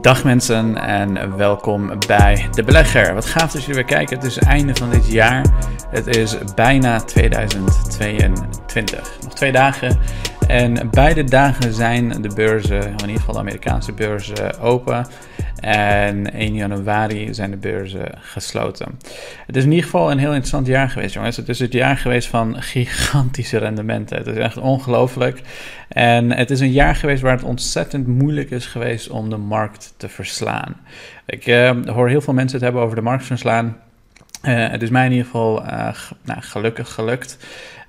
Dag 0.00 0.24
mensen 0.24 0.76
en 0.76 1.36
welkom 1.36 1.92
bij 2.06 2.48
De 2.50 2.62
Belegger. 2.62 3.14
Wat 3.14 3.26
gaaf 3.26 3.52
dat 3.52 3.60
jullie 3.60 3.74
weer 3.74 3.84
kijken. 3.84 4.16
Het 4.16 4.26
is 4.26 4.38
einde 4.38 4.74
van 4.74 4.90
dit 4.90 5.12
jaar. 5.12 5.44
Het 5.90 6.06
is 6.06 6.36
bijna 6.54 7.00
2022. 7.00 9.18
Nog 9.22 9.34
twee 9.34 9.52
dagen. 9.52 9.98
En 10.50 10.90
beide 10.90 11.24
dagen 11.24 11.72
zijn 11.72 12.22
de 12.22 12.34
beurzen, 12.34 12.82
in 12.82 13.00
ieder 13.00 13.16
geval 13.16 13.34
de 13.34 13.40
Amerikaanse 13.40 13.92
beurzen, 13.92 14.58
open. 14.58 15.06
En 15.60 16.32
1 16.32 16.54
januari 16.54 17.34
zijn 17.34 17.50
de 17.50 17.56
beurzen 17.56 18.12
gesloten. 18.20 18.98
Het 19.46 19.56
is 19.56 19.64
in 19.64 19.70
ieder 19.70 19.84
geval 19.84 20.10
een 20.10 20.18
heel 20.18 20.28
interessant 20.28 20.66
jaar 20.66 20.90
geweest, 20.90 21.14
jongens. 21.14 21.36
Het 21.36 21.48
is 21.48 21.58
het 21.58 21.72
jaar 21.72 21.96
geweest 21.96 22.28
van 22.28 22.62
gigantische 22.62 23.58
rendementen. 23.58 24.16
Het 24.16 24.26
is 24.26 24.36
echt 24.36 24.56
ongelooflijk. 24.56 25.42
En 25.88 26.32
het 26.32 26.50
is 26.50 26.60
een 26.60 26.72
jaar 26.72 26.96
geweest 26.96 27.22
waar 27.22 27.36
het 27.36 27.44
ontzettend 27.44 28.06
moeilijk 28.06 28.50
is 28.50 28.66
geweest 28.66 29.08
om 29.08 29.30
de 29.30 29.36
markt 29.36 29.94
te 29.96 30.08
verslaan. 30.08 30.76
Ik 31.26 31.46
uh, 31.46 31.70
hoor 31.86 32.08
heel 32.08 32.20
veel 32.20 32.34
mensen 32.34 32.56
het 32.56 32.64
hebben 32.64 32.82
over 32.82 32.96
de 32.96 33.02
markt 33.02 33.24
verslaan. 33.24 33.76
Uh, 34.44 34.68
het 34.70 34.82
is 34.82 34.90
mij 34.90 35.04
in 35.04 35.10
ieder 35.10 35.26
geval 35.26 35.62
uh, 35.62 35.88
nou, 36.24 36.40
gelukkig 36.40 36.92
gelukt. 36.92 37.38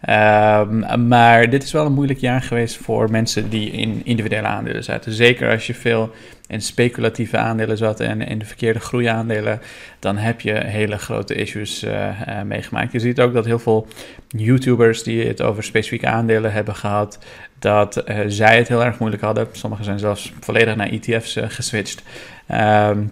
Um, 0.10 1.08
maar 1.08 1.50
dit 1.50 1.64
is 1.64 1.72
wel 1.72 1.86
een 1.86 1.94
moeilijk 1.94 2.20
jaar 2.20 2.42
geweest 2.42 2.78
voor 2.78 3.12
mensen 3.12 3.50
die 3.50 3.72
in 3.72 4.02
individuele 4.06 4.48
aandelen 4.48 4.84
zaten. 4.84 5.12
Zeker 5.12 5.52
als 5.52 5.68
je 5.68 5.74
veel 5.74 6.12
in 6.48 6.62
speculatieve 6.62 7.38
aandelen 7.38 7.78
zat 7.78 8.00
en 8.00 8.22
in 8.22 8.40
de 8.40 8.46
verkeerde 8.46 8.80
groeiaandelen, 8.80 9.62
dan 10.00 10.18
heb 10.18 10.42
je 10.42 10.54
hele 10.54 10.98
grote 10.98 11.34
issues 11.34 11.84
uh, 11.84 12.10
meegemaakt. 12.46 12.92
Je 12.92 13.00
ziet 13.00 13.20
ook 13.20 13.34
dat 13.34 13.46
heel 13.46 13.60
veel 13.60 13.88
YouTubers 14.28 15.04
die 15.04 15.28
het 15.28 15.42
over 15.42 15.64
specifieke 15.64 16.08
aandelen 16.08 16.54
hebben 16.54 16.76
gehad, 16.76 17.20
dat 17.60 18.04
zij 18.28 18.58
het 18.58 18.68
heel 18.68 18.84
erg 18.84 19.00
moeilijk 19.00 19.24
hadden. 19.24 19.48
Sommigen 19.52 19.86
zijn 19.86 20.00
zelfs 20.00 20.34
volledig 20.40 20.76
naar 20.76 20.90
ETF's 20.90 21.38
geswitcht. 21.48 22.04
Um, 22.52 23.12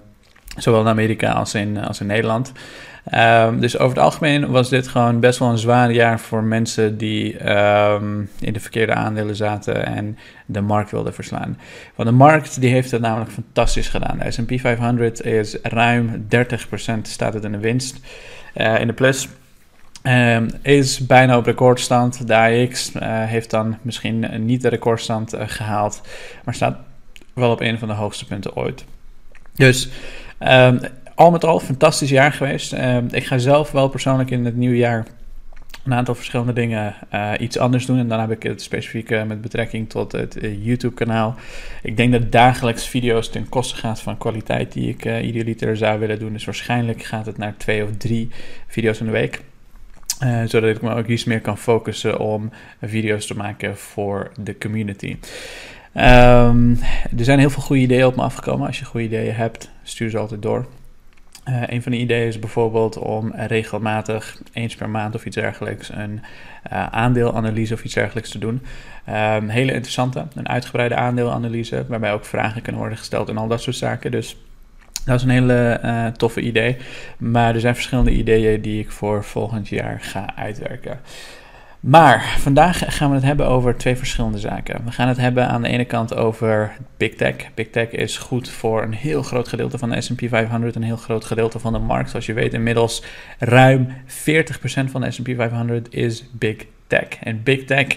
zowel 0.58 0.82
in 0.82 0.88
Amerika 0.88 1.46
in, 1.54 1.78
als 1.78 2.00
in 2.00 2.08
Nederland. 2.08 2.52
Um, 3.16 3.60
dus 3.60 3.78
over 3.78 3.96
het 3.96 4.06
algemeen 4.06 4.52
was 4.52 4.70
dit 4.70 4.88
gewoon 4.88 5.20
best 5.20 5.40
wel 5.40 5.50
een 5.50 5.58
zwaar 5.58 5.92
jaar 5.92 6.20
voor 6.20 6.44
mensen 6.44 6.98
die 6.98 7.52
um, 7.52 8.30
in 8.40 8.54
de 8.54 8.60
verkeerde 8.60 8.94
aandelen 8.94 9.36
zaten 9.36 9.86
en 9.86 10.18
de 10.46 10.62
markt 10.62 10.92
wilden 10.92 11.14
verslaan. 11.14 11.58
Want 11.96 12.10
de 12.10 12.16
markt 12.16 12.62
die 12.62 12.70
heeft 12.70 12.92
het 12.92 13.02
namelijk 13.02 13.32
fantastisch 13.32 13.88
gedaan. 13.88 14.18
De 14.18 14.32
S&P 14.32 14.60
500 14.60 15.26
is 15.26 15.58
ruim 15.62 16.26
30% 16.36 17.02
staat 17.02 17.34
het 17.34 17.44
in 17.44 17.52
de 17.52 17.58
winst, 17.58 18.00
uh, 18.56 18.80
in 18.80 18.88
de 18.88 18.94
plus. 18.94 19.28
Um, 20.04 20.50
is 20.62 21.06
bijna 21.06 21.38
op 21.38 21.46
recordstand. 21.46 22.28
De 22.28 22.36
AX 22.36 22.92
uh, 22.96 23.02
heeft 23.24 23.50
dan 23.50 23.78
misschien 23.82 24.46
niet 24.46 24.62
de 24.62 24.70
recordstand 24.70 25.36
uh, 25.36 25.42
gehaald, 25.46 26.02
maar 26.44 26.54
staat 26.54 26.78
wel 27.34 27.52
op 27.52 27.62
een 27.62 27.80
van 27.80 27.88
de 27.88 27.94
hoogste 27.94 28.26
punten 28.26 28.56
ooit. 28.56 28.86
Dus 29.56 29.90
um, 30.40 30.80
al 31.20 31.32
met 31.32 31.46
al 31.46 31.60
fantastisch 31.60 32.10
jaar 32.10 32.32
geweest. 32.32 32.74
Uh, 32.74 32.98
ik 33.12 33.26
ga 33.26 33.38
zelf 33.38 33.72
wel 33.72 33.90
persoonlijk 33.90 34.32
in 34.32 34.46
het 34.46 34.56
nieuwe 34.56 34.78
jaar 34.78 35.06
een 35.86 35.94
aantal 35.94 36.16
verschillende 36.16 36.54
dingen 36.54 36.96
uh, 37.14 37.32
iets 37.40 37.58
anders 37.58 37.86
doen. 37.86 38.00
En 38.00 38.08
dan 38.08 38.20
heb 38.20 38.32
ik 38.32 38.44
het 38.44 38.62
specifiek 38.62 39.10
met 39.10 39.42
betrekking 39.42 39.90
tot 39.90 40.12
het 40.12 40.44
uh, 40.44 40.66
YouTube-kanaal. 40.66 41.36
Ik 41.84 41.98
denk 41.98 42.12
dat 42.12 42.32
dagelijks 42.32 42.88
video's 42.88 43.30
ten 43.30 43.50
koste 43.50 43.76
gaat 43.76 44.02
van 44.02 44.18
kwaliteit 44.18 44.72
die 44.72 44.90
ik 44.90 45.06
idealiter 45.06 45.78
zou 45.78 46.00
willen 46.00 46.20
doen. 46.20 46.34
Dus 46.34 46.46
waarschijnlijk 46.46 47.04
gaat 47.04 47.26
het 47.26 47.38
naar 47.38 47.54
twee 47.58 47.84
of 47.84 47.90
drie 47.98 48.30
video's 48.68 49.00
in 49.00 49.06
de 49.06 49.12
week. 49.12 49.42
zodat 50.46 50.76
ik 50.76 50.82
me 50.82 50.96
ook 50.96 51.08
iets 51.08 51.24
meer 51.24 51.42
kan 51.42 51.58
focussen 51.58 52.20
om 52.20 52.52
video's 52.82 53.26
te 53.26 53.36
maken 53.36 53.78
voor 53.78 54.32
de 54.42 54.58
community. 54.58 55.18
Um, 55.94 56.80
er 57.18 57.24
zijn 57.24 57.40
heel 57.40 57.50
veel 57.50 57.64
goede 57.64 57.82
ideeën 57.82 58.06
op 58.06 58.16
me 58.16 58.22
afgekomen. 58.22 58.68
Als 58.68 58.80
je 58.80 58.86
goede 58.86 59.06
ideeën 59.06 59.36
hebt, 59.36 59.72
stuur 59.84 60.10
ze 60.10 60.18
altijd 60.18 60.42
door. 60.42 60.66
Uh, 61.50 61.62
een 61.66 61.82
van 61.82 61.92
de 61.92 61.98
ideeën 61.98 62.28
is 62.28 62.40
bijvoorbeeld 62.40 62.98
om 62.98 63.34
regelmatig, 63.36 64.42
eens 64.54 64.76
per 64.76 64.90
maand 64.90 65.16
of 65.16 65.26
iets 65.26 65.36
dergelijks, 65.36 65.90
een 65.90 66.22
uh, 66.72 66.88
aandeelanalyse 66.88 67.74
of 67.74 67.84
iets 67.84 67.94
dergelijks 67.94 68.30
te 68.30 68.38
doen. 68.38 68.62
Um, 69.10 69.50
hele 69.50 69.72
interessante, 69.72 70.26
een 70.36 70.50
uitgebreide 70.50 70.96
aandeelanalyse, 70.96 71.86
waarbij 71.88 72.14
ook 72.14 72.26
vragen 72.26 72.62
kunnen 72.62 72.82
worden 72.82 72.98
gesteld 72.98 73.30
en 73.30 73.38
al 73.38 73.48
dat 73.48 73.62
soort 73.62 73.76
zaken. 73.76 74.12
Dus 74.12 74.38
dat 75.06 75.16
is 75.16 75.24
een 75.24 75.30
hele 75.30 76.14
toffe 76.18 76.42
idee. 76.42 76.78
Maar 77.18 77.54
er 77.54 77.60
zijn 77.60 77.76
verschillende 77.76 78.12
ideeën 78.12 78.62
die 78.62 78.80
ik 78.80 78.92
voor 78.92 79.24
volgend 79.24 79.68
jaar 79.68 79.98
ga 80.02 80.36
uitwerken. 80.36 81.00
Maar 81.80 82.36
vandaag 82.40 82.98
gaan 82.98 83.10
we 83.10 83.16
het 83.16 83.24
hebben 83.24 83.48
over 83.48 83.78
twee 83.78 83.96
verschillende 83.96 84.38
zaken. 84.38 84.86
We 84.86 84.92
gaan 84.92 85.08
het 85.08 85.18
hebben 85.18 85.48
aan 85.48 85.62
de 85.62 85.68
ene 85.68 85.86
kant 85.86 86.16
over 86.16 86.76
Big 86.98 87.16
Tech. 87.16 87.36
Big 87.54 87.70
Tech 87.70 87.90
is 87.90 88.18
goed 88.18 88.50
voor 88.50 88.84
een 88.84 88.94
heel 88.94 89.24
groot 89.24 89.48
gedeelte 89.48 89.78
van 89.78 89.90
de 89.90 90.02
SP 90.06 90.22
500, 90.28 90.76
een 90.76 90.84
heel 90.84 90.98
groot 90.98 91.26
gedeelte 91.26 91.60
van 91.60 91.74
de 91.74 91.80
markt. 91.80 92.10
Zoals 92.10 92.26
je 92.26 92.34
weet, 92.34 92.54
inmiddels 92.54 93.04
ruim 93.38 93.88
40% 93.88 93.92
van 94.86 95.02
de 95.02 95.12
SP 95.16 95.28
500 95.36 95.94
is 95.94 96.26
Big 96.32 96.56
Tech. 96.90 97.08
En 97.24 97.44
Big 97.44 97.66
Tech 97.66 97.88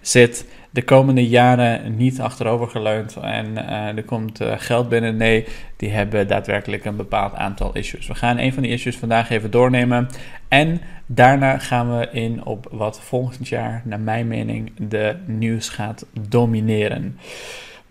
zit 0.00 0.44
de 0.70 0.82
komende 0.82 1.28
jaren 1.28 1.96
niet 1.96 2.20
achterovergeleund 2.20 3.16
en 3.16 3.46
uh, 3.52 3.96
er 3.96 4.04
komt 4.04 4.40
uh, 4.40 4.52
geld 4.56 4.88
binnen. 4.88 5.16
Nee, 5.16 5.46
die 5.76 5.90
hebben 5.90 6.28
daadwerkelijk 6.28 6.84
een 6.84 6.96
bepaald 6.96 7.34
aantal 7.34 7.74
issues. 7.74 8.06
We 8.06 8.14
gaan 8.14 8.38
een 8.38 8.52
van 8.52 8.62
die 8.62 8.72
issues 8.72 8.96
vandaag 8.96 9.30
even 9.30 9.50
doornemen. 9.50 10.08
En 10.48 10.80
daarna 11.06 11.58
gaan 11.58 11.98
we 11.98 12.08
in 12.12 12.44
op 12.44 12.68
wat 12.70 13.00
volgend 13.00 13.48
jaar, 13.48 13.82
naar 13.84 14.00
mijn 14.00 14.28
mening, 14.28 14.72
de 14.88 15.16
nieuws 15.26 15.68
gaat 15.68 16.06
domineren. 16.28 17.18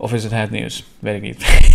Of 0.00 0.12
is 0.12 0.22
het 0.22 0.32
het 0.32 0.50
nieuws? 0.50 0.84
Weet 0.98 1.16
ik 1.16 1.22
niet. 1.22 1.70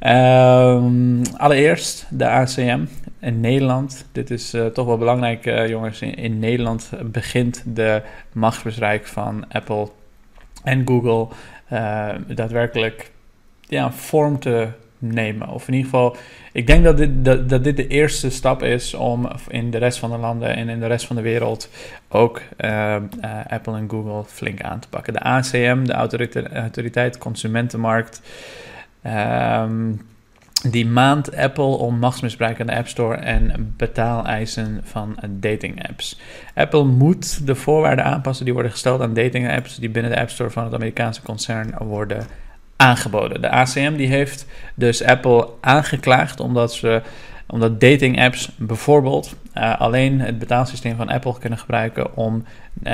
um, 0.00 1.22
allereerst 1.36 2.06
de 2.10 2.28
ACM 2.28 2.84
in 3.20 3.40
Nederland. 3.40 4.06
Dit 4.12 4.30
is 4.30 4.54
uh, 4.54 4.66
toch 4.66 4.86
wel 4.86 4.98
belangrijk, 4.98 5.46
uh, 5.46 5.68
jongens. 5.68 6.02
In, 6.02 6.38
Nederland 6.38 6.90
begint 7.04 7.62
de 7.66 8.02
machtsbereik 8.32 9.06
van 9.06 9.44
Apple 9.48 9.88
en 10.62 10.86
Google 10.86 11.28
uh, 11.72 12.14
daadwerkelijk 12.26 13.10
ja, 13.60 13.92
vorm 13.92 14.38
te 14.38 14.68
nemen. 14.98 15.48
Of 15.48 15.68
in 15.68 15.74
ieder 15.74 15.90
geval, 15.90 16.16
ik 16.52 16.66
denk 16.66 16.84
dat 16.84 16.96
dit, 16.96 17.24
dat, 17.48 17.64
dit 17.64 17.76
de 17.76 17.86
eerste 17.86 18.30
stap 18.30 18.62
is 18.62 18.94
om 18.94 19.28
in 19.48 19.70
de 19.70 19.78
rest 19.78 19.98
van 19.98 20.10
de 20.10 20.16
landen 20.16 20.56
en 20.56 20.68
in 20.68 20.80
de 20.80 20.86
rest 20.86 21.06
van 21.06 21.16
de 21.16 21.22
wereld 21.22 21.70
ook 22.08 22.42
Apple 23.48 23.76
en 23.76 23.90
Google 23.90 24.24
flink 24.26 24.62
aan 24.62 24.78
te 24.78 24.88
pakken. 24.88 25.12
De 25.12 25.20
ACM, 25.20 25.84
de 25.84 25.92
Autoriteit, 25.92 26.52
Autoriteit 26.52 27.18
Consumentenmarkt. 27.18 28.22
Um, 29.06 30.06
die 30.62 30.86
maand 30.86 31.36
Apple 31.36 31.64
om 31.64 31.98
machtsmisbruik 31.98 32.60
aan 32.60 32.66
de 32.66 32.76
App 32.76 32.88
Store 32.88 33.16
en 33.16 33.74
betaaleisen 33.76 34.80
van 34.84 35.18
dating 35.30 35.88
apps. 35.88 36.20
Apple 36.54 36.84
moet 36.84 37.46
de 37.46 37.54
voorwaarden 37.54 38.04
aanpassen 38.04 38.44
die 38.44 38.54
worden 38.54 38.72
gesteld 38.72 39.00
aan 39.00 39.14
dating 39.14 39.50
apps 39.50 39.76
die 39.76 39.90
binnen 39.90 40.12
de 40.12 40.20
App 40.20 40.30
Store 40.30 40.50
van 40.50 40.64
het 40.64 40.74
Amerikaanse 40.74 41.22
concern 41.22 41.74
worden 41.78 42.26
aangeboden. 42.78 43.40
De 43.40 43.50
ACM 43.50 43.96
die 43.96 44.08
heeft 44.08 44.46
dus 44.74 45.04
Apple 45.04 45.48
aangeklaagd 45.60 46.40
omdat 46.40 46.74
ze 46.74 47.02
omdat 47.50 47.80
dating 47.80 48.20
apps 48.20 48.50
bijvoorbeeld 48.56 49.36
uh, 49.54 49.80
alleen 49.80 50.20
het 50.20 50.38
betaalsysteem 50.38 50.96
van 50.96 51.08
Apple 51.08 51.38
kunnen 51.38 51.58
gebruiken 51.58 52.16
om 52.16 52.34
um, 52.34 52.44
uh, 52.84 52.90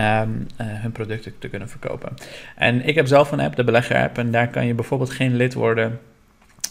hun 0.56 0.92
producten 0.92 1.32
te 1.38 1.48
kunnen 1.48 1.68
verkopen. 1.68 2.14
En 2.56 2.86
ik 2.86 2.94
heb 2.94 3.06
zelf 3.06 3.32
een 3.32 3.40
app, 3.40 3.56
de 3.56 3.64
belegger 3.64 3.96
app, 3.96 4.18
en 4.18 4.30
daar 4.30 4.48
kan 4.48 4.66
je 4.66 4.74
bijvoorbeeld 4.74 5.10
geen 5.10 5.36
lid 5.36 5.54
worden 5.54 6.00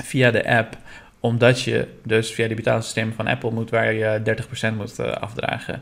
via 0.04 0.32
de 0.32 0.48
app, 0.48 0.78
omdat 1.20 1.62
je 1.62 1.88
dus 2.04 2.32
via 2.32 2.48
die 2.48 2.56
betaalsysteem 2.56 3.14
van 3.14 3.28
Apple 3.28 3.52
moet, 3.52 3.70
waar 3.70 3.94
je 3.94 4.22
30% 4.72 4.76
moet 4.78 5.00
uh, 5.00 5.12
afdragen. 5.12 5.82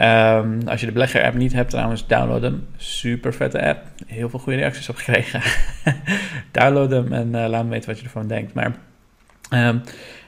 Um, 0.00 0.68
als 0.68 0.80
je 0.80 0.86
de 0.86 0.92
belegger 0.92 1.24
app 1.24 1.34
niet 1.34 1.52
hebt, 1.52 1.70
trouwens, 1.70 2.06
download 2.06 2.42
hem. 2.42 2.66
Super 2.76 3.34
vette 3.34 3.66
app. 3.66 3.84
Heel 4.06 4.28
veel 4.28 4.38
goede 4.38 4.58
reacties 4.58 4.88
op 4.88 4.96
gekregen. 4.96 5.42
download 6.52 6.90
hem 6.90 7.12
en 7.12 7.26
uh, 7.26 7.48
laat 7.48 7.64
me 7.64 7.70
weten 7.70 7.88
wat 7.88 7.98
je 7.98 8.04
ervan 8.04 8.26
denkt. 8.26 8.54
Maar 8.54 8.72
um, 9.50 9.82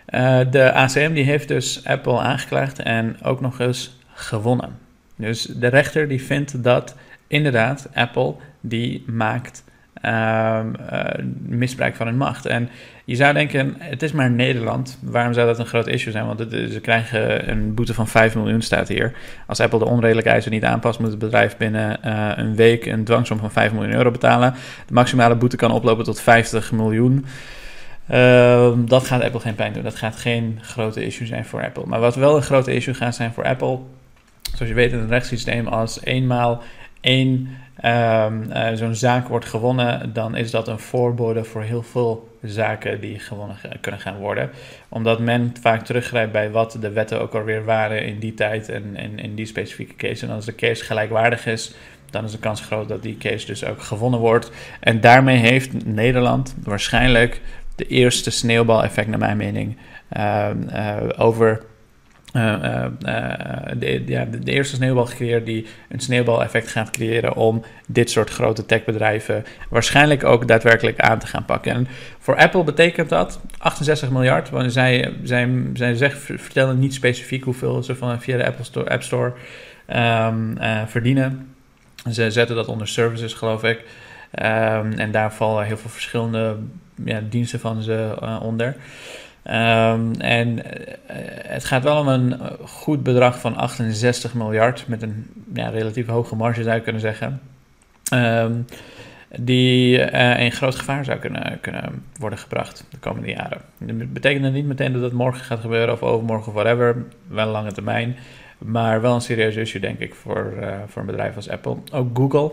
uh, 0.09 0.41
de 0.51 0.73
ACM 0.73 1.13
die 1.13 1.25
heeft 1.25 1.49
dus 1.49 1.85
Apple 1.85 2.19
aangeklaagd 2.19 2.79
en 2.79 3.17
ook 3.23 3.41
nog 3.41 3.61
eens 3.61 3.99
gewonnen. 4.15 4.79
Dus 5.17 5.43
de 5.43 5.67
rechter 5.67 6.09
die 6.09 6.23
vindt 6.23 6.65
dat 6.65 6.97
inderdaad 7.27 7.89
Apple 7.95 8.35
die 8.61 9.05
maakt 9.07 9.65
uh, 10.05 10.61
uh, 10.93 11.05
misbruik 11.39 11.97
van 11.97 12.07
hun 12.07 12.17
macht. 12.17 12.47
En 12.47 12.69
je 13.05 13.17
zou 13.17 13.35
denken, 13.35 13.75
het 13.79 14.03
is 14.03 14.13
maar 14.13 14.31
Nederland. 14.31 14.99
Waarom 15.03 15.33
zou 15.33 15.47
dat 15.47 15.59
een 15.59 15.67
groot 15.67 15.87
issue 15.87 16.13
zijn? 16.13 16.27
Want 16.27 16.41
ze 16.51 16.79
krijgen 16.83 17.51
een 17.51 17.75
boete 17.75 17.95
van 17.95 18.09
5 18.09 18.35
miljoen, 18.35 18.63
staat 18.63 18.89
hier. 18.89 19.13
Als 19.47 19.61
Apple 19.61 19.79
de 19.79 19.85
onredelijke 19.85 20.31
eisen 20.31 20.53
niet 20.53 20.65
aanpast, 20.65 20.99
moet 20.99 21.11
het 21.11 21.19
bedrijf 21.19 21.57
binnen 21.57 21.99
uh, 22.05 22.31
een 22.35 22.57
week 22.57 22.87
een 22.87 23.05
dwangsom 23.05 23.39
van 23.39 23.51
5 23.51 23.73
miljoen 23.73 23.95
euro 23.95 24.11
betalen. 24.11 24.55
De 24.87 24.93
maximale 24.93 25.37
boete 25.37 25.57
kan 25.57 25.71
oplopen 25.71 26.05
tot 26.05 26.21
50 26.21 26.73
miljoen. 26.73 27.27
Uh, 28.11 28.73
dat 28.77 29.07
gaat 29.07 29.23
Apple 29.23 29.41
geen 29.41 29.55
pijn 29.55 29.73
doen. 29.73 29.83
Dat 29.83 29.97
gaat 29.97 30.17
geen 30.17 30.59
grote 30.63 31.05
issue 31.05 31.27
zijn 31.27 31.45
voor 31.45 31.65
Apple. 31.65 31.87
Maar 31.87 32.01
wat 32.01 32.15
wel 32.15 32.37
een 32.37 32.43
grote 32.43 32.75
issue 32.75 32.95
gaat 32.95 33.15
zijn 33.15 33.33
voor 33.33 33.45
Apple, 33.45 33.79
zoals 34.43 34.69
je 34.69 34.75
weet 34.75 34.93
in 34.93 34.99
het 34.99 35.11
rechtssysteem, 35.11 35.67
als 35.67 36.05
eenmaal 36.05 36.63
één 37.09 37.49
um, 37.85 38.77
zo'n 38.77 38.95
zaak 38.95 39.29
wordt 39.29 39.47
gewonnen, 39.47 40.13
dan 40.13 40.37
is 40.37 40.51
dat 40.51 40.69
een 40.69 40.79
voorbode 40.79 41.45
voor 41.45 41.63
heel 41.63 41.83
veel 41.83 42.29
zaken 42.43 43.01
die 43.01 43.19
gewonnen 43.19 43.57
kunnen 43.81 44.01
gaan 44.01 44.17
worden. 44.17 44.51
Omdat 44.89 45.21
men 45.21 45.55
vaak 45.61 45.85
teruggrijpt 45.85 46.33
bij 46.33 46.51
wat 46.51 46.77
de 46.81 46.91
wetten 46.91 47.21
ook 47.21 47.35
alweer 47.35 47.65
waren 47.65 48.05
in 48.05 48.19
die 48.19 48.35
tijd 48.35 48.69
en, 48.69 49.19
in 49.19 49.35
die 49.35 49.47
specifieke 49.47 49.97
case. 49.97 50.27
En 50.27 50.33
als 50.33 50.45
de 50.45 50.55
case 50.55 50.85
gelijkwaardig 50.85 51.47
is, 51.47 51.75
dan 52.11 52.25
is 52.25 52.33
de 52.33 52.39
kans 52.39 52.61
groot 52.61 52.89
dat 52.89 53.03
die 53.03 53.17
case 53.19 53.47
dus 53.47 53.65
ook 53.65 53.83
gewonnen 53.83 54.21
wordt. 54.21 54.51
En 54.81 55.01
daarmee 55.01 55.37
heeft 55.37 55.85
Nederland 55.85 56.55
waarschijnlijk 56.65 57.41
de 57.75 57.87
eerste 57.87 58.31
sneeuwbaleffect, 58.31 59.09
naar 59.09 59.19
mijn 59.19 59.37
mening, 59.37 59.77
uh, 60.17 60.49
uh, 60.73 60.97
over 61.17 61.63
de, 62.33 64.03
ja, 64.07 64.25
de, 64.25 64.53
eerste 64.53 64.75
sneeuwbal 64.77 65.07
gecreëerd 65.07 65.47
die 65.47 65.67
een 65.89 66.01
sneeuwbaleffect 66.01 66.69
gaat 66.69 66.91
creëren 66.91 67.35
om 67.35 67.65
dit 67.87 68.11
soort 68.11 68.31
grote 68.31 68.67
techbedrijven 68.67 69.45
waarschijnlijk 69.71 70.25
ook 70.25 70.49
daadwerkelijk 70.49 71.01
aan 71.01 71.19
te 71.19 71.27
gaan 71.27 71.45
pakken. 71.45 71.73
En 71.73 71.89
voor 72.19 72.37
Apple 72.37 72.65
betekent 72.65 73.09
dat 73.09 73.41
68 73.59 74.11
miljard, 74.11 74.51
want 74.51 74.73
zij, 74.73 75.15
zij, 75.23 75.63
zij 75.75 75.95
zeggen, 75.95 76.39
vertellen 76.39 76.79
niet 76.79 76.95
specifiek 76.95 77.45
hoeveel 77.45 77.83
ze 77.83 77.97
van, 77.97 78.21
via 78.21 78.37
de 78.37 78.47
Apple 78.47 78.65
Store, 78.65 78.91
App 78.91 79.03
Store 79.03 79.33
um, 79.95 80.57
verdienen. 80.87 81.55
Ze 82.11 82.31
zetten 82.31 82.57
dat 82.57 82.69
onder 82.69 82.89
services, 82.89 83.33
geloof 83.33 83.65
ik. 83.65 83.79
Um, 83.79 84.93
en 84.93 85.11
daar 85.11 85.33
vallen 85.33 85.67
heel 85.67 85.77
veel 85.77 85.91
verschillende 85.91 86.57
ja, 87.05 87.21
diensten 87.29 87.61
van 87.61 87.83
ze 87.83 88.17
onder. 88.43 88.77
Um, 89.51 90.13
en 90.21 90.49
uh, 90.49 90.63
het 91.47 91.65
gaat 91.65 91.83
wel 91.83 92.01
om 92.01 92.09
een 92.09 92.41
goed 92.65 93.03
bedrag 93.03 93.41
van 93.41 93.57
68 93.57 94.35
miljard, 94.35 94.85
met 94.89 95.03
een 95.03 95.27
ja, 95.55 95.69
relatief 95.69 96.07
hoge 96.07 96.37
marge 96.37 96.63
zou 96.63 96.75
je 96.75 96.83
kunnen 96.83 97.01
zeggen. 97.01 97.41
Um, 98.15 98.65
die 99.37 100.11
uh, 100.13 100.41
in 100.41 100.53
groot 100.53 100.75
gevaar 100.75 101.05
zou 101.05 101.19
kunnen, 101.19 101.59
kunnen 101.61 102.05
worden 102.19 102.39
gebracht 102.39 102.85
de 102.91 102.97
komende 102.99 103.29
jaren. 103.29 103.61
Dat 103.79 104.13
betekent 104.13 104.53
niet 104.53 104.67
meteen 104.67 104.93
dat 104.93 105.03
het 105.03 105.13
morgen 105.13 105.45
gaat 105.45 105.61
gebeuren 105.61 105.95
of 105.95 106.03
overmorgen 106.03 106.49
of 106.49 106.55
whatever, 106.55 107.05
wel 107.27 107.47
lange 107.47 107.73
termijn. 107.73 108.17
Maar 108.59 109.01
wel 109.01 109.15
een 109.15 109.21
serieus 109.21 109.57
issue, 109.57 109.81
denk 109.81 109.99
ik, 109.99 110.15
voor, 110.15 110.53
voor 110.87 111.01
een 111.01 111.07
bedrijf 111.07 111.37
als 111.37 111.49
Apple. 111.49 111.77
Ook 111.93 112.17
Google 112.17 112.53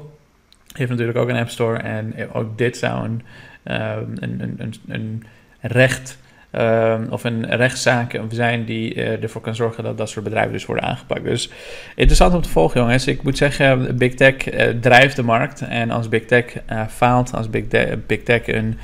heeft 0.73 0.89
natuurlijk 0.89 1.17
ook 1.17 1.29
een 1.29 1.35
App 1.35 1.49
Store. 1.49 1.77
En 1.77 2.13
ook 2.33 2.57
dit 2.57 2.77
zou 2.77 3.03
een, 3.03 3.21
een, 3.63 4.17
een, 4.21 4.55
een, 4.57 4.73
een 4.87 5.23
recht 5.59 6.17
uh, 6.57 6.95
of 7.09 7.23
een 7.23 7.55
rechtszaak 7.55 8.19
zijn 8.29 8.65
die 8.65 8.95
uh, 8.95 9.23
ervoor 9.23 9.41
kan 9.41 9.55
zorgen 9.55 9.83
dat 9.83 9.97
dat 9.97 10.09
soort 10.09 10.23
bedrijven 10.23 10.51
dus 10.51 10.65
worden 10.65 10.85
aangepakt. 10.85 11.23
Dus 11.23 11.49
interessant 11.95 12.33
om 12.33 12.41
te 12.41 12.49
volgen, 12.49 12.81
jongens. 12.81 13.07
Ik 13.07 13.23
moet 13.23 13.37
zeggen, 13.37 13.97
Big 13.97 14.13
Tech 14.13 14.53
uh, 14.53 14.69
drijft 14.81 15.15
de 15.15 15.23
markt. 15.23 15.61
En 15.61 15.91
als 15.91 16.09
Big 16.09 16.25
Tech 16.25 16.45
faalt, 16.89 17.33
als 17.33 17.49
Big, 17.49 17.63
Big 18.07 18.23
Tech 18.23 18.47
een, 18.47 18.77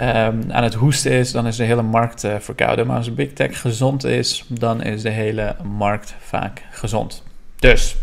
um, 0.00 0.52
aan 0.52 0.62
het 0.62 0.74
hoesten 0.74 1.12
is, 1.12 1.32
dan 1.32 1.46
is 1.46 1.56
de 1.56 1.64
hele 1.64 1.82
markt 1.82 2.26
verkouden. 2.38 2.86
Maar 2.86 2.96
als 2.96 3.14
Big 3.14 3.32
Tech 3.32 3.60
gezond 3.60 4.04
is, 4.04 4.44
dan 4.48 4.82
is 4.82 5.02
de 5.02 5.10
hele 5.10 5.56
markt 5.62 6.14
vaak 6.18 6.62
gezond. 6.70 7.22
Dus, 7.58 7.96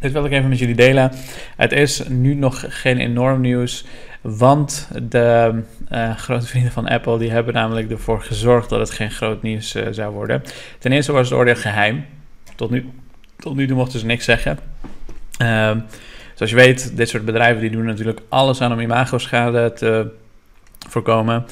dit 0.00 0.12
wil 0.12 0.24
ik 0.24 0.32
even 0.32 0.48
met 0.48 0.58
jullie 0.58 0.74
delen. 0.74 1.12
Het 1.56 1.72
is 1.72 2.08
nu 2.08 2.34
nog 2.34 2.64
geen 2.68 2.98
enorm 2.98 3.40
nieuws. 3.40 3.84
Want 4.20 4.88
de 5.02 5.62
uh, 5.92 6.16
grote 6.16 6.46
vrienden 6.46 6.72
van 6.72 6.88
Apple 6.88 7.18
die 7.18 7.30
hebben 7.30 7.54
namelijk 7.54 7.90
ervoor 7.90 8.22
gezorgd 8.22 8.68
dat 8.68 8.78
het 8.80 8.90
geen 8.90 9.10
groot 9.10 9.42
nieuws 9.42 9.76
uh, 9.76 9.86
zou 9.90 10.12
worden. 10.12 10.42
Ten 10.78 10.92
eerste 10.92 11.12
was 11.12 11.28
het 11.28 11.38
oordeel 11.38 11.56
geheim. 11.56 12.04
Tot 12.56 12.70
nu, 12.70 12.88
tot 13.36 13.56
nu 13.56 13.66
toe 13.66 13.76
mochten 13.76 13.98
ze 13.98 14.06
niks 14.06 14.24
zeggen. 14.24 14.58
Uh, 15.42 15.76
zoals 16.34 16.50
je 16.50 16.56
weet, 16.56 16.96
dit 16.96 17.08
soort 17.08 17.24
bedrijven 17.24 17.60
die 17.60 17.70
doen 17.70 17.84
natuurlijk 17.84 18.20
alles 18.28 18.60
aan 18.60 18.72
om 18.72 18.80
imago-schade 18.80 19.72
te 19.72 20.10
voorkomen. 20.88 21.46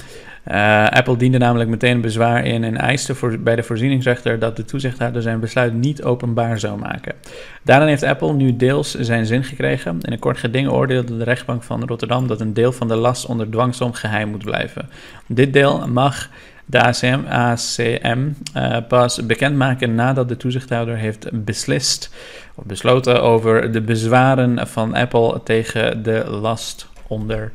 Uh, 0.50 0.86
Apple 0.86 1.16
diende 1.16 1.38
namelijk 1.38 1.70
meteen 1.70 2.00
bezwaar 2.00 2.44
in 2.44 2.64
en 2.64 2.76
eiste 2.76 3.14
voor, 3.14 3.38
bij 3.38 3.56
de 3.56 3.62
voorzieningsrechter 3.62 4.38
dat 4.38 4.56
de 4.56 4.64
toezichthouder 4.64 5.22
zijn 5.22 5.40
besluit 5.40 5.74
niet 5.74 6.02
openbaar 6.02 6.58
zou 6.58 6.78
maken. 6.78 7.14
Daarna 7.62 7.86
heeft 7.86 8.02
Apple 8.02 8.32
nu 8.32 8.56
deels 8.56 8.94
zijn 8.94 9.26
zin 9.26 9.44
gekregen. 9.44 9.98
In 10.00 10.12
een 10.12 10.18
kort 10.18 10.38
geding 10.38 10.68
oordeelde 10.68 11.16
de 11.16 11.24
rechtbank 11.24 11.62
van 11.62 11.84
Rotterdam 11.84 12.26
dat 12.26 12.40
een 12.40 12.54
deel 12.54 12.72
van 12.72 12.88
de 12.88 12.96
last 12.96 13.26
onder 13.26 13.50
dwangsom 13.50 13.92
geheim 13.92 14.28
moet 14.28 14.44
blijven. 14.44 14.88
Dit 15.26 15.52
deel 15.52 15.88
mag 15.88 16.28
de 16.64 16.82
ACM, 16.82 17.20
ACM 17.28 18.28
uh, 18.56 18.76
pas 18.88 19.26
bekendmaken 19.26 19.94
nadat 19.94 20.28
de 20.28 20.36
toezichthouder 20.36 20.96
heeft 20.96 21.44
beslist 21.44 22.10
of 22.54 22.64
besloten 22.64 23.22
over 23.22 23.72
de 23.72 23.80
bezwaren 23.80 24.66
van 24.68 24.94
Apple 24.94 25.40
tegen 25.44 26.02
de 26.02 26.24
last 26.30 26.88
onder 27.06 27.52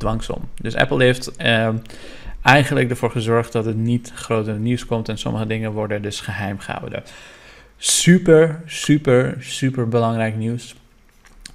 dwangsom. 0.00 0.48
Dus 0.60 0.74
Apple 0.74 1.04
heeft 1.04 1.32
uh, 1.40 1.68
eigenlijk 2.42 2.90
ervoor 2.90 3.10
gezorgd 3.10 3.52
dat 3.52 3.64
het 3.64 3.76
niet 3.76 4.12
groter 4.14 4.54
nieuws 4.54 4.86
komt 4.86 5.08
en 5.08 5.18
sommige 5.18 5.46
dingen 5.46 5.72
worden 5.72 6.02
dus 6.02 6.20
geheim 6.20 6.58
gehouden. 6.58 7.02
Super, 7.76 8.60
super, 8.66 9.36
super 9.38 9.88
belangrijk 9.88 10.36
nieuws. 10.36 10.74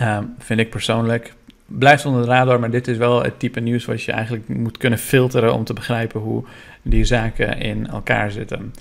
Um, 0.01 0.35
vind 0.39 0.59
ik 0.59 0.69
persoonlijk. 0.69 1.33
Blijft 1.65 2.05
onder 2.05 2.21
de 2.21 2.27
radar, 2.27 2.59
maar 2.59 2.71
dit 2.71 2.87
is 2.87 2.97
wel 2.97 3.23
het 3.23 3.39
type 3.39 3.59
nieuws 3.59 3.85
wat 3.85 4.03
je 4.03 4.11
eigenlijk 4.11 4.47
moet 4.47 4.77
kunnen 4.77 4.99
filteren 4.99 5.53
om 5.53 5.63
te 5.63 5.73
begrijpen 5.73 6.21
hoe 6.21 6.43
die 6.81 7.05
zaken 7.05 7.59
in 7.59 7.87
elkaar 7.87 8.31
zitten. 8.31 8.73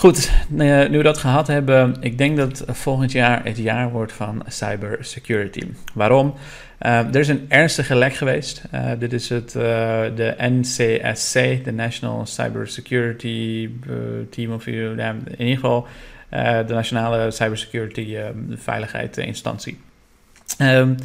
Goed, 0.00 0.32
nu 0.48 0.96
we 0.96 1.02
dat 1.02 1.18
gehad 1.18 1.46
hebben, 1.46 1.96
ik 2.00 2.18
denk 2.18 2.36
dat 2.36 2.64
volgend 2.66 3.12
jaar 3.12 3.44
het 3.44 3.56
jaar 3.56 3.90
wordt 3.90 4.12
van 4.12 4.42
cybersecurity. 4.46 5.66
Waarom? 5.94 6.34
Uh, 6.82 6.98
er 6.98 7.16
is 7.16 7.28
een 7.28 7.46
ernstige 7.48 7.94
lek 7.94 8.14
geweest. 8.14 8.62
Uh, 8.74 8.90
dit 8.98 9.12
is 9.12 9.28
het, 9.28 9.52
de 9.52 10.34
NCSC, 10.38 11.64
de 11.64 11.72
National 11.72 12.26
Cybersecurity 12.26 13.70
Team, 14.30 14.52
of 14.52 14.66
in 14.66 15.20
ieder 15.38 15.54
geval 15.54 15.86
de 16.66 16.72
Nationale 16.74 17.30
Cybersecurity 17.30 18.16
Veiligheid 18.54 19.16
Instantie. 19.16 19.78
Um, 20.58 20.96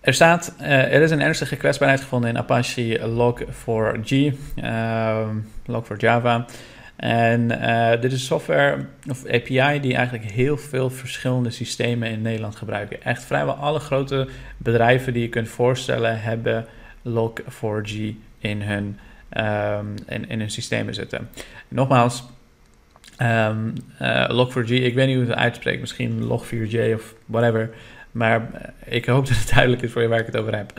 er 0.00 0.14
staat, 0.14 0.54
er 0.58 1.02
is 1.02 1.10
een 1.10 1.20
ernstige 1.20 1.56
kwetsbaarheid 1.56 2.00
gevonden 2.00 2.30
in 2.30 2.38
Apache 2.38 3.00
Log4j, 3.00 4.34
ehm, 4.56 5.36
Log4Java. 5.66 6.44
En 7.00 7.52
uh, 7.52 8.00
dit 8.00 8.12
is 8.12 8.26
software 8.26 8.84
of 9.10 9.26
API 9.26 9.80
die 9.80 9.94
eigenlijk 9.94 10.30
heel 10.30 10.56
veel 10.56 10.90
verschillende 10.90 11.50
systemen 11.50 12.10
in 12.10 12.22
Nederland 12.22 12.56
gebruiken. 12.56 13.02
Echt 13.02 13.24
vrijwel 13.24 13.54
alle 13.54 13.78
grote 13.78 14.28
bedrijven 14.56 15.12
die 15.12 15.22
je 15.22 15.28
kunt 15.28 15.48
voorstellen 15.48 16.20
hebben 16.20 16.66
Log4j 17.08 18.14
in 18.38 18.62
hun, 18.62 18.98
um, 19.36 19.94
in, 20.06 20.28
in 20.28 20.38
hun 20.38 20.50
systemen 20.50 20.94
zitten. 20.94 21.28
Nogmaals, 21.68 22.24
um, 23.22 23.72
uh, 24.02 24.28
Log4j, 24.28 24.70
ik 24.70 24.94
weet 24.94 25.06
niet 25.06 25.16
hoe 25.16 25.26
het 25.26 25.34
uitspreekt, 25.34 25.80
misschien 25.80 26.22
Log4j 26.24 26.94
of 26.94 27.14
whatever. 27.26 27.70
Maar 28.12 28.48
eh, 28.52 28.96
ik 28.96 29.06
hoop 29.06 29.26
dat 29.28 29.36
het 29.36 29.50
duidelijk 29.50 29.82
is 29.82 29.92
voor 29.92 30.02
je 30.02 30.08
waar 30.08 30.20
ik 30.20 30.26
het 30.26 30.36
over 30.36 30.56
heb. 30.56 30.72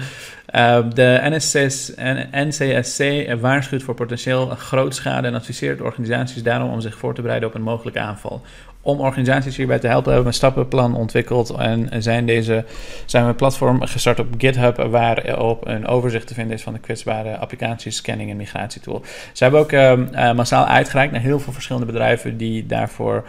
Uh, 0.55 0.79
de 0.93 1.19
NSS, 1.23 1.91
NCSC 2.31 3.25
waarschuwt 3.39 3.83
voor 3.83 3.93
potentieel 3.93 4.47
grootschade 4.47 5.27
en 5.27 5.35
adviseert 5.35 5.81
organisaties 5.81 6.43
daarom 6.43 6.71
om 6.71 6.81
zich 6.81 6.97
voor 6.97 7.13
te 7.13 7.21
bereiden 7.21 7.49
op 7.49 7.55
een 7.55 7.61
mogelijke 7.61 7.99
aanval. 7.99 8.41
Om 8.81 8.99
organisaties 8.99 9.57
hierbij 9.57 9.79
te 9.79 9.87
helpen 9.87 10.05
hebben 10.05 10.23
we 10.23 10.27
een 10.27 10.35
stappenplan 10.35 10.95
ontwikkeld 10.95 11.49
en 11.49 12.03
zijn, 12.03 12.25
deze, 12.25 12.65
zijn 13.05 13.23
we 13.23 13.29
een 13.29 13.35
platform 13.35 13.81
gestart 13.81 14.19
op 14.19 14.27
GitHub 14.37 14.77
waarop 14.77 15.67
een 15.67 15.87
overzicht 15.87 16.27
te 16.27 16.33
vinden 16.33 16.55
is 16.55 16.63
van 16.63 16.73
de 16.73 16.79
kwetsbare 16.79 17.37
applicaties, 17.37 17.95
scanning 17.95 18.29
en 18.29 18.37
migratietool. 18.37 19.01
Ze 19.31 19.43
hebben 19.43 19.61
ook 19.61 19.71
uh, 19.71 20.33
massaal 20.33 20.65
uitgereikt 20.65 21.13
naar 21.13 21.21
heel 21.21 21.39
veel 21.39 21.53
verschillende 21.53 21.91
bedrijven 21.91 22.37
die 22.37 22.65
daarvoor 22.65 23.27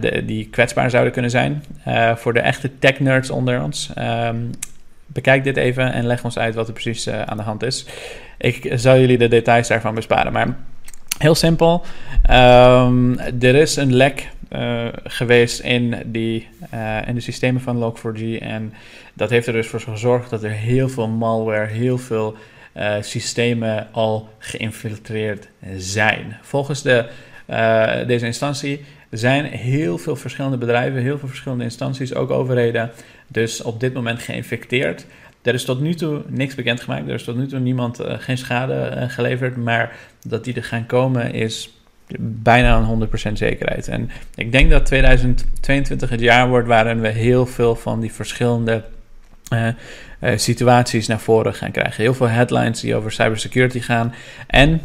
de, 0.00 0.22
die 0.26 0.48
kwetsbaar 0.50 0.90
zouden 0.90 1.12
kunnen 1.12 1.30
zijn. 1.30 1.64
Uh, 1.88 2.16
voor 2.16 2.32
de 2.32 2.40
echte 2.40 2.78
tech-nerds 2.78 3.30
onder 3.30 3.62
ons. 3.62 3.90
Um, 3.98 4.50
bekijk 5.06 5.44
dit 5.44 5.56
even 5.56 5.92
en 5.92 6.06
leg 6.06 6.24
ons 6.24 6.38
uit 6.38 6.54
wat 6.54 6.66
er 6.66 6.72
precies 6.72 7.06
uh, 7.06 7.22
aan 7.22 7.36
de 7.36 7.42
hand 7.42 7.62
is. 7.62 7.86
Ik 8.38 8.72
zal 8.74 8.98
jullie 8.98 9.18
de 9.18 9.28
details 9.28 9.68
daarvan 9.68 9.94
besparen. 9.94 10.32
Maar 10.32 10.56
heel 11.18 11.34
simpel. 11.34 11.84
Um, 12.30 13.18
er 13.18 13.54
is 13.54 13.76
een 13.76 13.94
lek 13.94 14.32
geweest 15.04 15.60
in, 15.60 16.02
die, 16.06 16.48
in 17.06 17.14
de 17.14 17.20
systemen 17.20 17.60
van 17.60 17.94
Log4j. 17.94 18.42
En 18.42 18.74
dat 19.14 19.30
heeft 19.30 19.46
er 19.46 19.52
dus 19.52 19.66
voor 19.66 19.80
gezorgd 19.80 20.30
dat 20.30 20.42
er 20.42 20.50
heel 20.50 20.88
veel 20.88 21.08
malware, 21.08 21.66
heel 21.66 21.98
veel 21.98 22.36
systemen 23.00 23.88
al 23.92 24.28
geïnfiltreerd 24.38 25.48
zijn. 25.76 26.36
Volgens 26.42 26.82
de, 26.82 27.06
deze 28.06 28.26
instantie 28.26 28.84
zijn 29.10 29.44
heel 29.44 29.98
veel 29.98 30.16
verschillende 30.16 30.56
bedrijven, 30.56 31.02
heel 31.02 31.18
veel 31.18 31.28
verschillende 31.28 31.64
instanties, 31.64 32.14
ook 32.14 32.30
overheden, 32.30 32.90
dus 33.34 33.62
op 33.62 33.80
dit 33.80 33.94
moment 33.94 34.22
geïnfecteerd. 34.22 35.06
Er 35.42 35.54
is 35.54 35.64
tot 35.64 35.80
nu 35.80 35.94
toe 35.94 36.22
niks 36.28 36.54
bekendgemaakt. 36.54 37.08
Er 37.08 37.14
is 37.14 37.24
tot 37.24 37.36
nu 37.36 37.46
toe 37.46 37.58
niemand, 37.58 38.00
uh, 38.00 38.14
geen 38.18 38.38
schade 38.38 38.92
uh, 38.96 39.10
geleverd. 39.10 39.56
Maar 39.56 39.96
dat 40.26 40.44
die 40.44 40.54
er 40.54 40.64
gaan 40.64 40.86
komen 40.86 41.32
is 41.32 41.78
bijna 42.18 42.76
een 42.76 43.08
100% 43.30 43.32
zekerheid. 43.32 43.88
En 43.88 44.10
ik 44.34 44.52
denk 44.52 44.70
dat 44.70 44.86
2022 44.86 46.10
het 46.10 46.20
jaar 46.20 46.48
wordt 46.48 46.68
waarin 46.68 47.00
we 47.00 47.08
heel 47.08 47.46
veel 47.46 47.76
van 47.76 48.00
die 48.00 48.12
verschillende 48.12 48.84
uh, 49.52 49.68
situaties 50.36 51.06
naar 51.06 51.20
voren 51.20 51.54
gaan 51.54 51.70
krijgen. 51.70 52.02
Heel 52.02 52.14
veel 52.14 52.28
headlines 52.28 52.80
die 52.80 52.94
over 52.94 53.12
cybersecurity 53.12 53.80
gaan. 53.80 54.14
En 54.46 54.80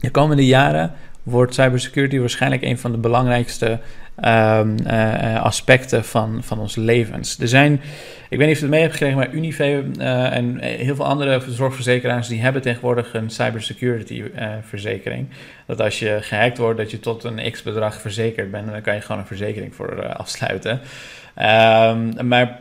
de 0.00 0.10
komende 0.10 0.46
jaren 0.46 0.92
wordt 1.24 1.54
cybersecurity 1.54 2.18
waarschijnlijk 2.18 2.62
een 2.62 2.78
van 2.78 2.92
de 2.92 2.98
belangrijkste 2.98 3.78
um, 4.24 4.76
uh, 4.86 5.42
aspecten 5.42 6.04
van, 6.04 6.38
van 6.42 6.58
ons 6.58 6.76
levens. 6.76 7.38
Er 7.38 7.48
zijn, 7.48 7.80
ik 8.28 8.38
weet 8.38 8.46
niet 8.46 8.50
of 8.50 8.56
je 8.56 8.60
het 8.60 8.70
mee 8.70 8.80
hebt 8.80 8.92
gekregen, 8.92 9.16
maar 9.16 9.32
Unive 9.32 9.84
uh, 9.98 10.36
en 10.36 10.58
heel 10.60 10.94
veel 10.94 11.04
andere 11.04 11.42
zorgverzekeraars 11.48 12.28
die 12.28 12.40
hebben 12.40 12.62
tegenwoordig 12.62 13.14
een 13.14 13.30
cybersecurity 13.30 14.22
verzekering. 14.62 15.28
Dat 15.66 15.80
als 15.80 15.98
je 15.98 16.18
gehackt 16.20 16.58
wordt, 16.58 16.78
dat 16.78 16.90
je 16.90 17.00
tot 17.00 17.24
een 17.24 17.50
x 17.50 17.62
bedrag 17.62 18.00
verzekerd 18.00 18.50
bent 18.50 18.66
en 18.66 18.72
dan 18.72 18.82
kan 18.82 18.94
je 18.94 19.00
gewoon 19.00 19.20
een 19.20 19.26
verzekering 19.26 19.74
voor 19.74 20.06
afsluiten. 20.06 20.80
Um, 21.38 22.28
maar 22.28 22.58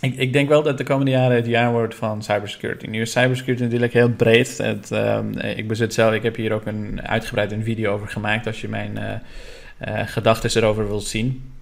ik, 0.00 0.16
ik, 0.16 0.32
denk 0.32 0.48
wel 0.48 0.62
dat 0.62 0.78
de 0.78 0.84
komende 0.84 1.10
jaren 1.10 1.36
het 1.36 1.46
jaar 1.46 1.72
wordt 1.72 1.94
van 1.94 2.22
cybersecurity. 2.22 2.86
Nu 2.86 3.00
is 3.00 3.10
cybersecurity 3.10 3.62
natuurlijk 3.62 3.92
heel 3.92 4.10
breed. 4.10 4.58
Um, 4.92 5.38
ik 5.38 5.68
bezit 5.68 5.94
zelf, 5.94 6.14
ik 6.14 6.22
heb 6.22 6.36
hier 6.36 6.52
ook 6.52 6.66
een 6.66 7.02
uitgebreid 7.02 7.52
een 7.52 7.64
video 7.64 7.92
over 7.92 8.08
gemaakt 8.08 8.46
als 8.46 8.60
je 8.60 8.68
mijn 8.68 8.98
uh, 8.98 10.00
gedachten 10.06 10.62
erover 10.62 10.86
wilt 10.86 11.04
zien. 11.04 11.52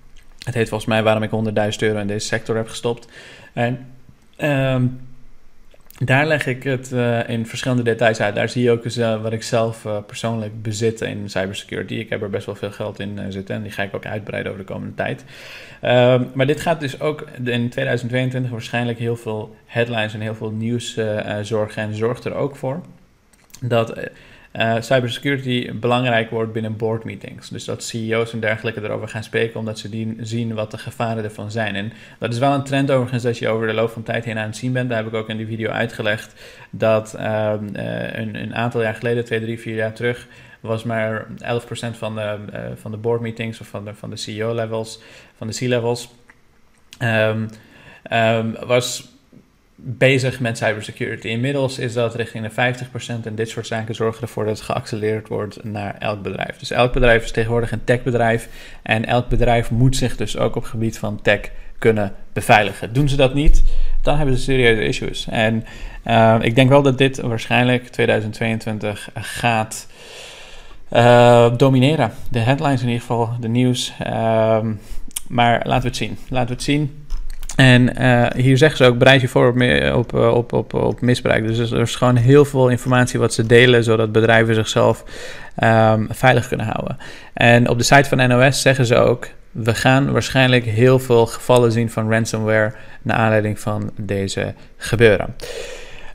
Het 0.44 0.54
heet 0.54 0.68
volgens 0.68 0.90
mij 0.90 1.02
waarom 1.02 1.22
ik 1.22 1.30
100.000 1.72 1.78
euro 1.78 1.98
in 1.98 2.06
deze 2.06 2.26
sector 2.26 2.56
heb 2.56 2.68
gestopt. 2.68 3.08
En 3.52 3.86
um, 4.40 5.00
daar 6.04 6.26
leg 6.26 6.46
ik 6.46 6.62
het 6.62 6.90
uh, 6.92 7.28
in 7.28 7.46
verschillende 7.46 7.82
details 7.82 8.20
uit. 8.20 8.34
Daar 8.34 8.48
zie 8.48 8.62
je 8.62 8.70
ook 8.70 8.84
eens 8.84 8.98
uh, 8.98 9.22
wat 9.22 9.32
ik 9.32 9.42
zelf 9.42 9.84
uh, 9.84 9.96
persoonlijk 10.06 10.62
bezit 10.62 11.00
in 11.00 11.30
cybersecurity. 11.30 11.94
Ik 11.94 12.08
heb 12.08 12.22
er 12.22 12.30
best 12.30 12.46
wel 12.46 12.54
veel 12.54 12.70
geld 12.70 13.00
in 13.00 13.32
zitten 13.32 13.54
en 13.54 13.62
die 13.62 13.70
ga 13.70 13.82
ik 13.82 13.94
ook 13.94 14.06
uitbreiden 14.06 14.52
over 14.52 14.64
de 14.64 14.72
komende 14.72 14.94
tijd. 14.94 15.24
Ehm, 15.80 16.24
maar 16.34 16.46
dit 16.46 16.60
gaat 16.60 16.80
dus 16.80 17.00
ook 17.00 17.26
in 17.44 17.68
2022 17.68 18.50
waarschijnlijk 18.50 18.98
heel 18.98 19.16
veel 19.16 19.56
headlines 19.66 20.14
en 20.14 20.20
heel 20.20 20.34
veel 20.34 20.50
nieuws 20.50 20.98
zorgen. 21.42 21.82
En 21.82 21.94
zorgt 21.94 22.24
er 22.24 22.34
ook 22.34 22.56
voor 22.56 22.80
dat 23.60 23.94
uh, 24.58 24.74
cybersecurity 24.80 25.72
belangrijk 25.72 26.30
wordt 26.30 26.52
binnen 26.52 26.76
board 26.76 27.04
meetings. 27.04 27.48
Dus 27.48 27.64
dat 27.64 27.82
CEO's 27.82 28.32
en 28.32 28.40
dergelijke 28.40 28.82
erover 28.82 29.08
gaan 29.08 29.22
spreken, 29.22 29.58
omdat 29.58 29.78
ze 29.78 29.88
die, 29.88 30.16
zien 30.20 30.54
wat 30.54 30.70
de 30.70 30.78
gevaren 30.78 31.24
ervan 31.24 31.50
zijn. 31.50 31.74
En 31.74 31.92
dat 32.18 32.32
is 32.32 32.38
wel 32.38 32.52
een 32.52 32.64
trend 32.64 32.90
overigens 32.90 33.22
dat 33.22 33.38
je 33.38 33.48
over 33.48 33.66
de 33.66 33.72
loop 33.72 33.90
van 33.90 34.02
tijd 34.02 34.24
heen 34.24 34.38
aan 34.38 34.46
het 34.46 34.56
zien 34.56 34.72
bent. 34.72 34.88
Daar 34.88 34.98
heb 34.98 35.06
ik 35.06 35.14
ook 35.14 35.28
in 35.28 35.36
die 35.36 35.46
video 35.46 35.70
uitgelegd 35.70 36.40
dat 36.70 37.14
uh, 37.16 37.52
een, 38.12 38.42
een, 38.42 38.54
aantal 38.54 38.82
jaar 38.82 38.94
geleden, 38.94 39.24
twee, 39.24 39.40
drie, 39.40 39.60
vier 39.60 39.74
jaar 39.74 39.92
terug, 39.92 40.26
was 40.60 40.84
maar 40.84 41.26
11% 41.26 41.30
van 41.90 42.14
de, 42.14 42.38
uh, 42.52 42.60
van 42.74 42.90
de 42.90 42.96
board 42.96 43.20
meetings 43.20 43.60
of 43.60 43.66
van 43.66 43.84
de, 43.84 43.94
van 43.94 44.10
de 44.10 44.16
CEO 44.16 44.54
levels, 44.54 45.00
van 45.36 45.46
de 45.46 45.54
C-levels, 45.54 46.10
um, 47.02 47.48
um, 48.12 48.56
was 48.66 49.17
bezig 49.80 50.40
met 50.40 50.58
cybersecurity. 50.58 51.26
Inmiddels 51.26 51.78
is 51.78 51.92
dat 51.92 52.14
richting 52.14 52.48
de 52.48 52.74
50% 53.20 53.24
en 53.24 53.34
dit 53.34 53.48
soort 53.48 53.66
zaken 53.66 53.94
zorgen 53.94 54.22
ervoor 54.22 54.44
dat 54.44 54.56
het 54.56 54.66
geaccelereerd 54.66 55.28
wordt 55.28 55.64
naar 55.64 55.96
elk 55.98 56.22
bedrijf. 56.22 56.56
Dus 56.56 56.70
elk 56.70 56.92
bedrijf 56.92 57.24
is 57.24 57.30
tegenwoordig 57.30 57.72
een 57.72 57.84
techbedrijf 57.84 58.48
en 58.82 59.04
elk 59.04 59.28
bedrijf 59.28 59.70
moet 59.70 59.96
zich 59.96 60.16
dus 60.16 60.38
ook 60.38 60.56
op 60.56 60.62
het 60.62 60.70
gebied 60.70 60.98
van 60.98 61.22
tech 61.22 61.40
kunnen 61.78 62.14
beveiligen. 62.32 62.92
Doen 62.92 63.08
ze 63.08 63.16
dat 63.16 63.34
niet, 63.34 63.62
dan 64.02 64.16
hebben 64.16 64.36
ze 64.36 64.42
serieuze 64.42 64.84
issues. 64.84 65.26
En 65.30 65.64
uh, 66.04 66.36
ik 66.40 66.54
denk 66.54 66.68
wel 66.68 66.82
dat 66.82 66.98
dit 66.98 67.20
waarschijnlijk 67.20 67.88
2022 67.88 69.10
gaat 69.14 69.88
uh, 70.92 71.56
domineren. 71.56 72.12
De 72.30 72.38
headlines 72.38 72.80
in 72.80 72.86
ieder 72.86 73.00
geval, 73.00 73.30
de 73.40 73.48
nieuws. 73.48 73.92
Uh, 74.06 74.60
maar 75.28 75.60
laten 75.64 75.82
we 75.82 75.88
het 75.88 75.96
zien. 75.96 76.18
Laten 76.28 76.48
we 76.48 76.54
het 76.54 76.62
zien. 76.62 77.06
En 77.58 78.00
uh, 78.00 78.26
hier 78.36 78.56
zeggen 78.56 78.78
ze 78.78 78.84
ook, 78.84 78.98
bereid 78.98 79.20
je 79.20 79.28
voor 79.28 79.48
op, 79.48 80.12
op, 80.12 80.14
op, 80.14 80.52
op, 80.52 80.74
op 80.74 81.00
misbruik. 81.00 81.46
Dus 81.46 81.70
er 81.70 81.80
is 81.80 81.94
gewoon 81.94 82.16
heel 82.16 82.44
veel 82.44 82.68
informatie 82.68 83.18
wat 83.18 83.34
ze 83.34 83.46
delen, 83.46 83.84
zodat 83.84 84.12
bedrijven 84.12 84.54
zichzelf 84.54 85.04
um, 85.64 86.06
veilig 86.10 86.48
kunnen 86.48 86.66
houden. 86.66 86.96
En 87.32 87.68
op 87.68 87.78
de 87.78 87.84
site 87.84 88.08
van 88.08 88.28
NOS 88.28 88.62
zeggen 88.62 88.86
ze 88.86 88.96
ook, 88.96 89.28
we 89.50 89.74
gaan 89.74 90.12
waarschijnlijk 90.12 90.64
heel 90.64 90.98
veel 90.98 91.26
gevallen 91.26 91.72
zien 91.72 91.90
van 91.90 92.10
ransomware 92.10 92.72
naar 93.02 93.16
aanleiding 93.16 93.60
van 93.60 93.90
deze 93.96 94.54
gebeuren. 94.76 95.34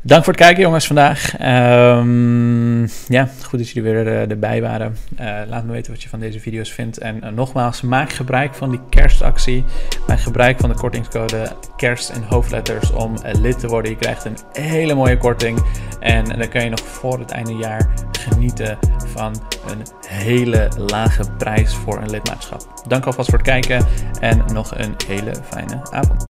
Dank 0.05 0.23
voor 0.23 0.33
het 0.33 0.41
kijken, 0.41 0.61
jongens, 0.61 0.87
vandaag. 0.87 1.33
Um, 1.41 2.81
ja, 3.07 3.29
goed 3.45 3.59
dat 3.59 3.69
jullie 3.69 3.91
weer 3.91 4.05
uh, 4.05 4.29
erbij 4.29 4.61
waren. 4.61 4.97
Uh, 5.19 5.39
laat 5.47 5.63
me 5.63 5.71
weten 5.71 5.91
wat 5.91 6.03
je 6.03 6.09
van 6.09 6.19
deze 6.19 6.39
video's 6.39 6.71
vindt. 6.71 6.97
En 6.97 7.19
uh, 7.23 7.29
nogmaals, 7.29 7.81
maak 7.81 8.11
gebruik 8.13 8.53
van 8.53 8.69
die 8.69 8.79
kerstactie. 8.89 9.63
Maak 10.07 10.19
gebruik 10.19 10.59
van 10.59 10.69
de 10.69 10.75
kortingscode 10.75 11.51
kerst 11.75 12.09
in 12.09 12.21
hoofdletters 12.21 12.91
om 12.91 13.15
lid 13.41 13.59
te 13.59 13.67
worden. 13.67 13.91
Je 13.91 13.97
krijgt 13.97 14.25
een 14.25 14.37
hele 14.51 14.93
mooie 14.93 15.17
korting. 15.17 15.65
En 15.99 16.25
dan 16.25 16.49
kan 16.49 16.63
je 16.63 16.69
nog 16.69 16.83
voor 16.83 17.19
het 17.19 17.31
einde 17.31 17.55
jaar 17.55 17.89
genieten 18.11 18.77
van 19.05 19.35
een 19.67 19.81
hele 20.07 20.71
lage 20.77 21.23
prijs 21.37 21.73
voor 21.73 22.01
een 22.01 22.09
lidmaatschap. 22.09 22.83
Dank 22.87 23.05
alvast 23.05 23.29
voor 23.29 23.39
het 23.39 23.47
kijken 23.47 23.85
en 24.19 24.43
nog 24.53 24.77
een 24.77 24.95
hele 25.07 25.31
fijne 25.49 25.81
avond. 25.91 26.21